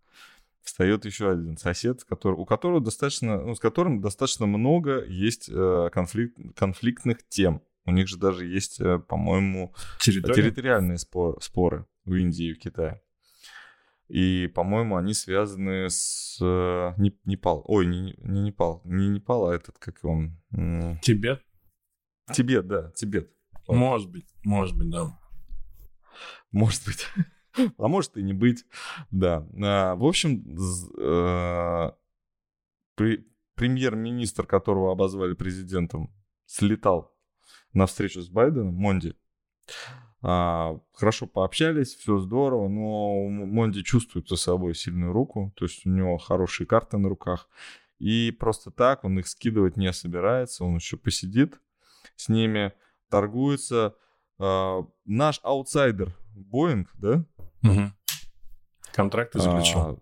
[0.62, 5.90] встает еще один сосед, который, у которого достаточно, ну, с которым достаточно много есть э,
[5.92, 7.60] конфликт, конфликтных тем.
[7.84, 13.02] У них же даже есть, по-моему, территориальные спор, споры в Индии и в Китае.
[14.08, 16.92] И, по-моему, они связаны с э,
[17.24, 17.62] Непал.
[17.66, 18.80] Ой, не, не Непал.
[18.84, 20.38] Не Непал, а этот, как он...
[21.02, 21.42] Тибет?
[22.32, 23.32] Тибет, да, Тибет.
[23.68, 25.18] Может быть, может быть, да.
[26.52, 27.06] Может быть.
[27.78, 28.64] а может и не быть.
[29.10, 29.46] Да.
[29.62, 30.44] А, в общем,
[30.98, 31.90] э,
[33.54, 36.14] премьер-министр, которого обозвали президентом,
[36.46, 37.14] слетал
[37.72, 39.14] на встречу с Байденом, Монди.
[40.28, 45.88] А, хорошо пообщались, все здорово, но Монди чувствует за собой сильную руку, то есть у
[45.88, 47.48] него хорошие карты на руках.
[48.00, 51.60] И просто так он их скидывать не собирается, он еще посидит
[52.16, 52.72] с ними,
[53.08, 53.94] торгуется.
[54.40, 57.24] А, наш аутсайдер Боинг, да?
[57.62, 57.92] Угу.
[58.94, 59.78] Контракты заключил.
[59.78, 59.96] А,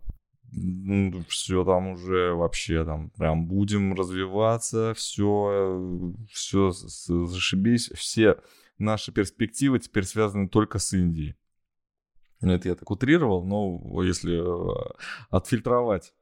[0.52, 8.38] ну, все там уже вообще там прям будем развиваться, все, все зашибись, все
[8.78, 11.36] наши перспективы теперь связаны только с Индией.
[12.40, 14.94] Это я так утрировал, но если э,
[15.30, 16.12] отфильтровать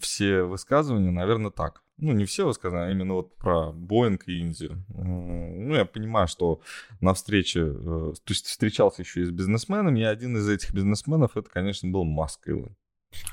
[0.00, 1.82] все высказывания, наверное, так.
[1.96, 4.84] Ну, не все высказывания, а именно вот про Боинг и Индию.
[4.88, 6.60] Ну, я понимаю, что
[7.00, 11.36] на встрече, э, то есть встречался еще и с бизнесменами, и один из этих бизнесменов,
[11.36, 12.74] это, конечно, был Маск Илон.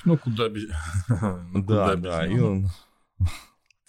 [0.04, 0.68] Ну, куда без...
[1.08, 2.68] ну, да, да, и он...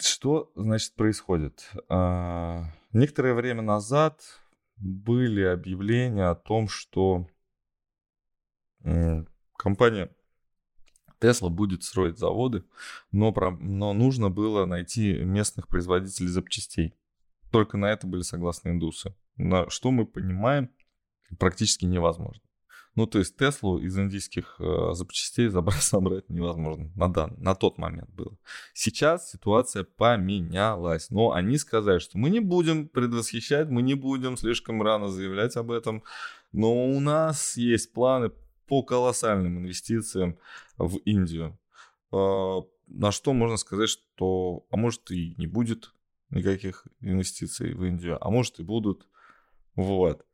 [0.04, 1.72] Что, значит, происходит?
[1.88, 4.22] А, некоторое время назад
[4.76, 7.28] были объявления о том, что
[9.56, 10.14] компания
[11.20, 12.66] Тесла будет строить заводы,
[13.14, 16.94] но, про, но нужно было найти местных производителей запчастей.
[17.50, 19.16] Только на это были согласны индусы.
[19.38, 20.70] На что мы понимаем,
[21.40, 22.42] практически невозможно.
[22.96, 26.92] Ну, то есть Теслу из индийских э, запчастей забрать, собрать невозможно.
[26.96, 28.38] На, дан, на тот момент было.
[28.74, 31.10] Сейчас ситуация поменялась.
[31.10, 35.72] Но они сказали, что мы не будем предвосхищать, мы не будем слишком рано заявлять об
[35.72, 36.04] этом.
[36.52, 38.32] Но у нас есть планы
[38.68, 40.38] по колоссальным инвестициям
[40.78, 41.58] в Индию.
[42.12, 45.94] Э, на что можно сказать, что, а может и не будет
[46.30, 49.08] никаких инвестиций в Индию, а может и будут.
[49.76, 50.26] Вот.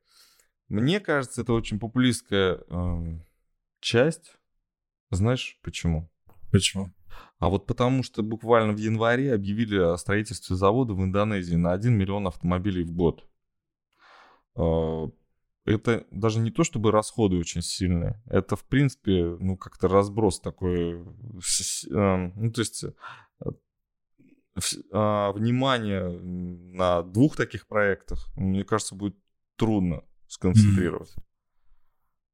[0.69, 3.19] Мне кажется, это очень популистская э,
[3.79, 4.37] часть.
[5.09, 6.11] Знаешь почему?
[6.51, 6.93] Почему?
[7.39, 11.91] А вот потому что буквально в январе объявили о строительстве завода в Индонезии на 1
[11.91, 13.27] миллион автомобилей в год.
[14.55, 15.07] Э,
[15.65, 18.21] это даже не то, чтобы расходы очень сильные.
[18.27, 21.01] Это, в принципе, ну, как-то разброс такой.
[21.01, 22.91] Э, ну, то есть э,
[24.91, 29.15] а, внимание на двух таких проектах, мне кажется, будет
[29.55, 31.13] трудно сконцентрировать.
[31.15, 31.23] Mm-hmm.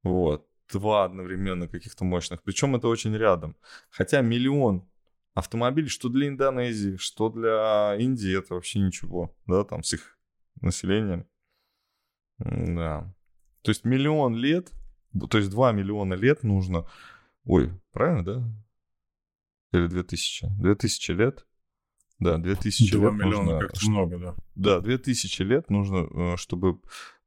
[0.04, 0.48] Вот.
[0.72, 2.44] Два одновременно каких-то мощных.
[2.44, 3.56] Причем это очень рядом.
[3.90, 4.88] Хотя миллион
[5.34, 10.18] автомобилей, что для Индонезии, что для Индии, это вообще ничего, да, там с их
[10.62, 11.28] населением.
[12.40, 13.14] Да.
[13.62, 14.72] То есть миллион лет,
[15.30, 16.88] то есть два миллиона лет нужно,
[17.44, 18.44] ой, правильно, да?
[19.72, 20.48] Или две тысячи?
[20.58, 21.46] Две тысячи лет?
[22.20, 23.60] Да, две тысячи лет миллиона нужно...
[23.60, 24.36] как много, да.
[24.56, 26.80] Да, две тысячи лет нужно, э, чтобы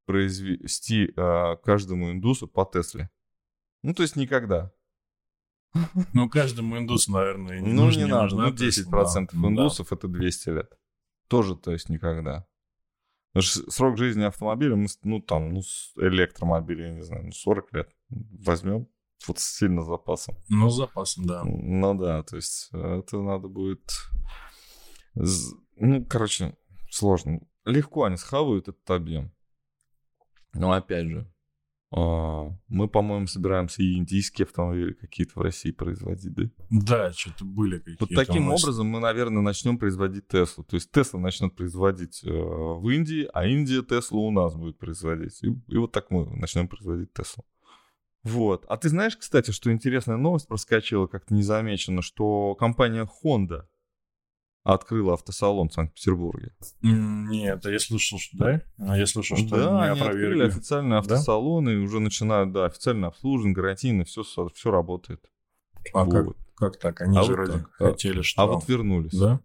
[0.08, 3.10] произвести а, каждому индусу по Тесле.
[3.82, 4.72] Ну, то есть никогда.
[6.14, 8.34] Ну, каждому индусу, наверное, не Ну, нужно, не, не надо.
[8.34, 9.48] Ну, 10% Tesla, да.
[9.48, 9.96] индусов да.
[9.96, 10.72] это 200 лет.
[11.28, 12.46] Тоже, то есть, никогда.
[13.38, 15.60] Срок жизни автомобиля, ну, там, ну,
[15.96, 18.88] электромобиля, я не знаю, ну, 40 лет возьмем.
[19.26, 20.36] Вот сильно запасом.
[20.48, 21.42] Ну, с запасом, да.
[21.44, 23.92] Ну, да, то есть, это надо будет...
[25.14, 26.56] Ну, короче,
[26.90, 27.40] сложно.
[27.66, 29.34] Легко они схавают этот объем.
[30.54, 31.26] Но опять же,
[31.90, 36.42] а, мы, по-моему, собираемся и индийские автомобили какие-то в России производить, да?
[36.70, 38.04] Да, что-то были какие-то.
[38.04, 40.64] Вот таким образом мы, наверное, начнем производить Теслу.
[40.64, 45.42] То есть Тесла начнет производить э, в Индии, а Индия Теслу у нас будет производить.
[45.42, 47.44] И, и вот так мы начнем производить Теслу.
[48.22, 48.66] Вот.
[48.68, 53.64] А ты знаешь, кстати, что интересная новость проскочила, как-то незамеченно, что компания Honda
[54.74, 56.52] открыла автосалон в Санкт-Петербурге.
[56.82, 58.62] Нет, а я слышал, что да?
[58.78, 61.72] А я слышал, что да, они открыли официальный автосалон да?
[61.72, 65.24] и уже начинают, да, официальное обслуживание, гарантийно, все, все работает.
[65.94, 66.12] А вот.
[66.12, 67.00] как, как так?
[67.00, 67.72] Они а же вот так.
[67.72, 68.42] хотели, что...
[68.42, 69.18] А вот вернулись.
[69.18, 69.40] Да?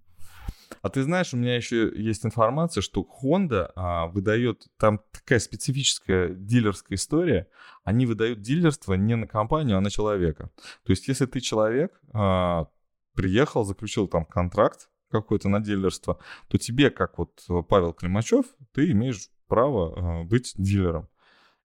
[0.81, 6.29] А ты знаешь, у меня еще есть информация, что Honda а, выдает, там такая специфическая
[6.29, 7.47] дилерская история,
[7.85, 10.51] они выдают дилерство не на компанию, а на человека.
[10.83, 12.67] То есть, если ты человек, а,
[13.13, 18.91] приехал, заключил там контракт, какое-то на дилерство, то тебе, как вот э, Павел Климачев, ты
[18.91, 21.07] имеешь право э, быть дилером.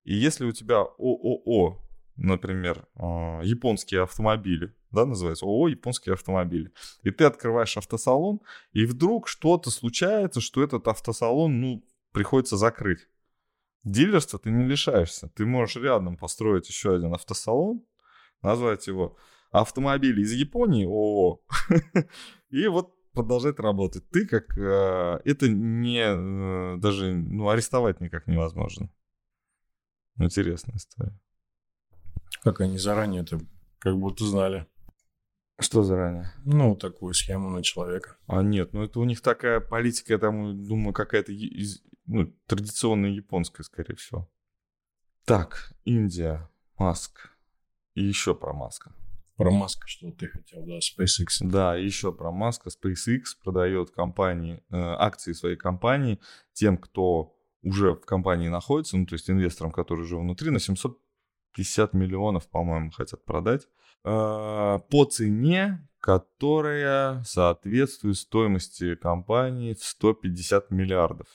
[0.05, 1.79] И если у тебя ООО,
[2.17, 3.01] например, э,
[3.45, 8.41] японские автомобили, да, называется ООО японские автомобили, и ты открываешь автосалон,
[8.73, 13.09] и вдруг что-то случается, что этот автосалон, ну, приходится закрыть.
[13.85, 15.31] Дилерства ты не лишаешься.
[15.35, 17.85] Ты можешь рядом построить еще один автосалон,
[18.43, 19.17] назвать его
[19.51, 21.41] автомобили из Японии ООО.
[22.51, 24.09] И вот продолжать работать.
[24.11, 24.57] Ты как...
[24.57, 26.05] Э, это не...
[26.05, 28.91] Э, даже ну, арестовать никак невозможно.
[30.19, 31.19] Интересная история.
[32.43, 33.41] Как они заранее это
[33.81, 34.67] как будто знали.
[35.59, 36.31] Что заранее?
[36.45, 38.17] Ну, такую схему на человека.
[38.29, 43.11] А нет, ну это у них такая политика, я там думаю, какая-то из, ну, традиционная
[43.11, 44.31] японская, скорее всего.
[45.25, 46.49] Так, Индия,
[46.79, 47.31] Маск.
[47.95, 48.95] И еще про Маска.
[49.39, 51.29] Про Маска, что ты хотел, да, SpaceX.
[51.41, 52.71] Да, еще про Маска.
[52.71, 56.19] SpaceX продает компании, э, акции своей компании
[56.53, 61.95] тем, кто уже в компании находится, ну, то есть инвесторам, которые уже внутри, на 750
[61.95, 63.69] миллионов, по-моему, хотят продать.
[64.05, 71.29] Э, по цене, которая соответствует стоимости компании в 150 миллиардов.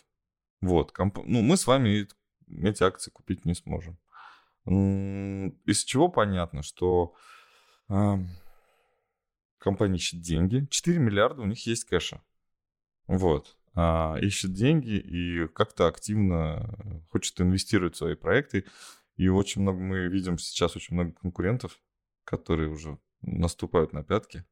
[0.60, 1.20] Вот, комп...
[1.26, 2.06] ну, мы с вами
[2.50, 3.98] эти акции купить не сможем.
[4.66, 7.16] Из чего понятно, что
[9.58, 12.22] компания ищет деньги, 4 миллиарда у них есть кэша.
[13.08, 13.58] Вот.
[13.76, 18.66] А, ищет деньги и как-то активно хочет инвестировать в свои проекты.
[19.16, 21.80] И очень много мы видим сейчас очень много конкурентов,
[22.24, 24.46] которые уже наступают на пятки.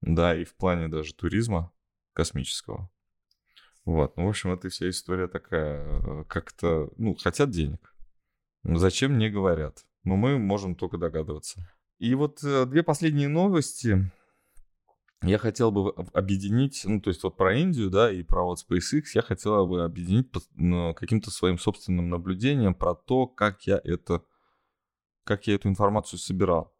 [0.00, 1.72] Да, и в плане даже туризма
[2.12, 2.90] космического.
[3.84, 7.94] Вот, ну, в общем, эта вся история такая, э, как-то, ну, хотят денег.
[8.64, 9.86] Зачем, не говорят.
[10.02, 11.68] Но мы можем только догадываться.
[11.98, 14.10] И вот э, две последние новости
[15.22, 19.04] я хотел бы объединить, ну, то есть вот про Индию, да, и про вот SpaceX
[19.14, 24.22] я хотел бы объединить ну, каким-то своим собственным наблюдением про то, как я это,
[25.24, 26.74] как я эту информацию собирал.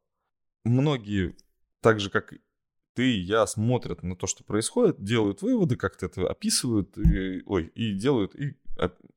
[0.65, 1.35] Многие,
[1.81, 2.35] так же, как
[2.95, 7.67] ты и я смотрят на то, что происходит, делают выводы, как-то это описывают, и, ой,
[7.75, 8.59] и делают, и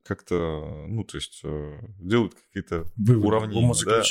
[0.02, 2.86] как-то, ну, то есть э, делают какие-то
[3.26, 3.60] уравнения.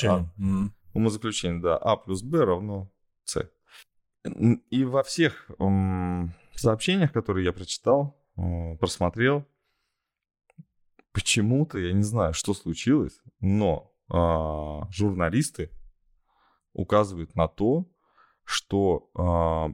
[0.07, 1.77] Да, а, умозаключение, да.
[1.77, 2.91] А плюс Б равно
[3.23, 3.49] С.
[4.69, 5.49] И во всех
[6.55, 9.45] сообщениях, которые я прочитал, м, просмотрел,
[11.11, 15.71] почему-то, я не знаю, что случилось, но а, журналисты
[16.73, 17.85] указывают на то,
[18.43, 19.73] что э,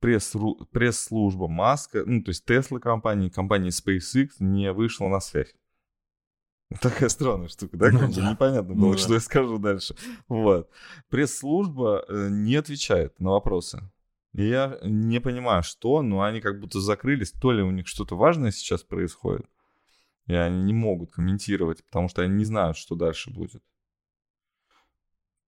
[0.00, 0.34] пресс,
[0.70, 5.54] пресс-служба Маска, ну, то есть Tesla компании, компания SpaceX не вышла на связь.
[6.80, 7.90] Такая странная штука, да?
[7.90, 8.30] Ну, да.
[8.30, 9.14] Непонятно было, ну, что да.
[9.14, 9.96] я скажу дальше.
[10.28, 10.70] Вот.
[11.08, 13.90] Пресс-служба э, не отвечает на вопросы.
[14.32, 17.32] И я не понимаю, что, но они как будто закрылись.
[17.32, 19.46] То ли у них что-то важное сейчас происходит,
[20.26, 23.62] и они не могут комментировать, потому что они не знают, что дальше будет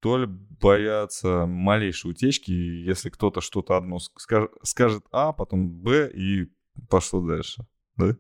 [0.05, 6.53] то ли боятся малейшей утечки, если кто-то что-то одно скажет, скажет А, потом Б и
[6.91, 8.15] пошло дальше, да?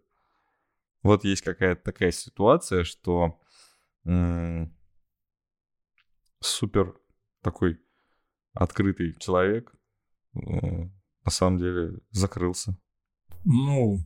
[1.04, 3.38] Вот есть какая-то такая ситуация, что
[4.04, 4.74] м-
[6.40, 6.96] супер
[7.42, 7.78] такой
[8.54, 9.72] открытый человек
[10.34, 12.76] э, на самом деле закрылся.
[13.44, 13.98] Ну,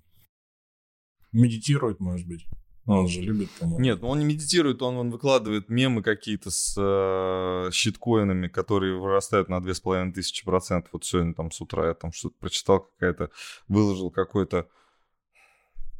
[1.32, 2.46] медитирует, может быть.
[2.86, 3.80] Он же любит, по-моему.
[3.80, 9.60] Нет, он не медитирует, он, он выкладывает мемы какие-то с э, щиткоинами, которые вырастают на
[9.60, 10.92] 2500 процентов.
[10.94, 13.30] Вот сегодня там с утра я там что-то прочитал, какая-то,
[13.68, 14.68] выложил какой-то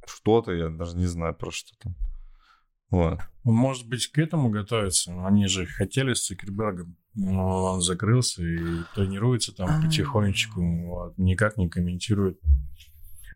[0.09, 1.95] что-то, я даже не знаю про что там.
[2.91, 3.21] Вот.
[3.45, 5.13] Он, может быть, к этому готовится.
[5.27, 8.59] Они же хотели с Цукербергом, но он закрылся и
[8.95, 9.83] тренируется там а.
[9.83, 12.41] потихонечку, вот, никак не комментирует.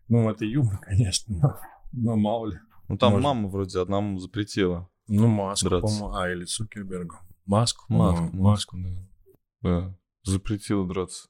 [0.07, 1.59] Ну, это юмор, конечно, но,
[1.91, 2.59] но мало ли.
[2.89, 3.23] Ну там Может.
[3.23, 4.89] мама вроде одному запретила.
[5.07, 6.13] Ну, Маску, по-моему.
[6.13, 7.15] А, или Цукербергу.
[7.45, 9.07] Маску, Маску, Маску, да.
[9.61, 9.97] да.
[10.23, 11.27] Запретила драться.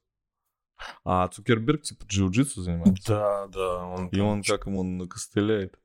[1.03, 3.03] А Цукерберг типа джиу-джитсу занимается?
[3.07, 3.85] Да, да.
[3.85, 5.79] Он, И он как ему накостыляет?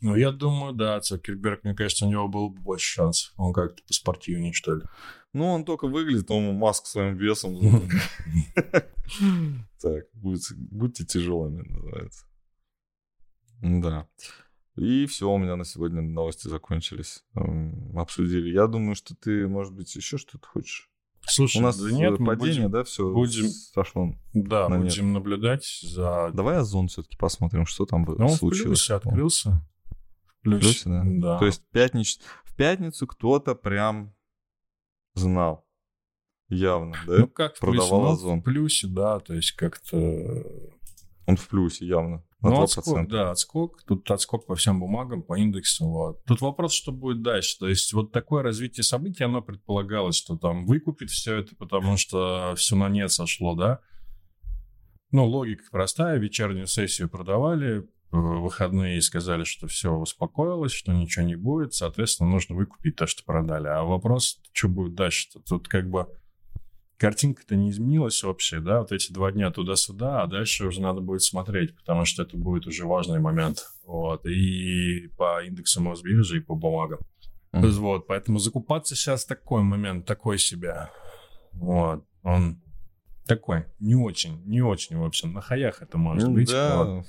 [0.00, 3.32] Ну, я думаю, да, Цукерберг, мне кажется, у него был больше шанс.
[3.36, 4.82] Он как-то поспортивнее, что ли.
[5.32, 7.58] Ну, он только выглядит, он маску своим весом.
[9.80, 12.24] Так, будьте тяжелыми, называется.
[13.60, 14.08] Да.
[14.76, 17.22] И все, у меня на сегодня новости закончились.
[17.94, 18.50] Обсудили.
[18.50, 20.90] Я думаю, что ты, может быть, еще что-то хочешь.
[21.26, 24.14] Слушай, у нас да нет, падение, будем, да, все будем, сошло.
[24.32, 25.14] Да, на будем нет.
[25.14, 26.30] наблюдать за.
[26.32, 28.88] Давай Озон все-таки посмотрим, что там ну, случилось.
[28.88, 29.50] В открылся.
[29.50, 29.90] В.
[30.26, 31.02] В плюсе да.
[31.04, 31.38] да.
[31.38, 32.18] То есть пятнич...
[32.44, 34.14] в пятницу кто-то прям
[35.14, 35.64] знал.
[36.48, 37.18] Явно, да?
[37.20, 38.40] Ну, как в Продавал плюсе, Озон.
[38.40, 40.44] в плюсе, да, то есть как-то...
[41.26, 42.22] Он в плюсе, явно.
[42.42, 43.82] Ну, отскок, да, отскок.
[43.86, 45.86] Тут отскок по всем бумагам, по индексу.
[45.86, 46.24] Вот.
[46.24, 47.58] Тут вопрос, что будет дальше.
[47.58, 52.54] То есть вот такое развитие событий, оно предполагалось, что там выкупит все это, потому что
[52.56, 53.80] все на нет сошло, да?
[55.10, 56.18] Ну, логика простая.
[56.18, 61.72] Вечернюю сессию продавали, выходные сказали, что все успокоилось, что ничего не будет.
[61.72, 63.68] Соответственно, нужно выкупить то, что продали.
[63.68, 65.40] А вопрос, что будет дальше-то?
[65.40, 66.08] Тут как бы
[67.04, 71.20] картинка-то не изменилась общая, да, вот эти два дня туда-сюда, а дальше уже надо будет
[71.20, 76.54] смотреть, потому что это будет уже важный момент, вот, и по индексу Мосбиржи, и по
[76.54, 77.00] бумагам.
[77.52, 77.70] Mm-hmm.
[77.72, 80.88] Вот, поэтому закупаться сейчас такой момент, такой себе,
[81.52, 82.62] вот, он
[83.26, 86.50] такой, не очень, не очень, в общем, на хаях это может быть.
[86.50, 87.04] Да.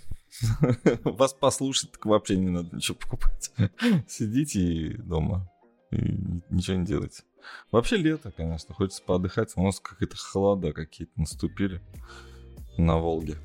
[1.06, 3.50] Вас послушать, так вообще не надо ничего покупать.
[4.10, 5.50] Сидите дома
[5.92, 7.24] и ничего не делайте.
[7.72, 9.54] Вообще лето, конечно, хочется поотдыхать.
[9.56, 11.82] У нас какие-то холода какие-то наступили
[12.78, 13.36] на Волге.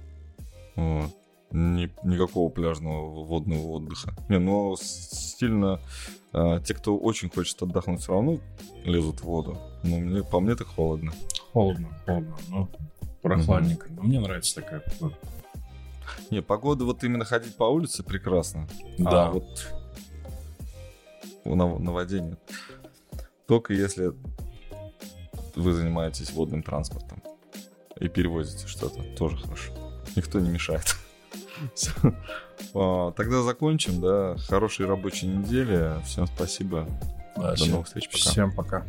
[0.77, 1.15] Вот.
[1.53, 4.15] Ни, никакого пляжного водного отдыха.
[4.29, 5.81] Не, но сильно
[6.33, 8.39] а, те, кто очень хочет отдохнуть, все равно
[8.85, 9.59] лезут в воду.
[9.83, 11.13] Но мне, по мне так холодно.
[11.53, 12.69] Холодно, холодно, но
[13.21, 13.89] прохладненько.
[13.89, 13.97] Mm-hmm.
[13.97, 15.19] Но мне нравится такая погода.
[16.31, 18.69] Не, погода вот именно ходить по улице прекрасно.
[18.99, 19.27] Да.
[19.27, 19.75] А вот
[21.45, 22.39] на, воде нет.
[23.47, 24.13] Только если
[25.57, 27.23] вы занимаетесь водным транспортом
[27.99, 29.73] и перевозите что-то, тоже хорошо.
[30.17, 30.97] Никто не мешает.
[32.75, 34.37] А, тогда закончим, да.
[34.49, 36.01] Хорошей рабочей недели.
[36.05, 36.87] Всем спасибо.
[37.37, 38.07] До новых встреч.
[38.07, 38.19] Пока.
[38.19, 38.87] Всем пока.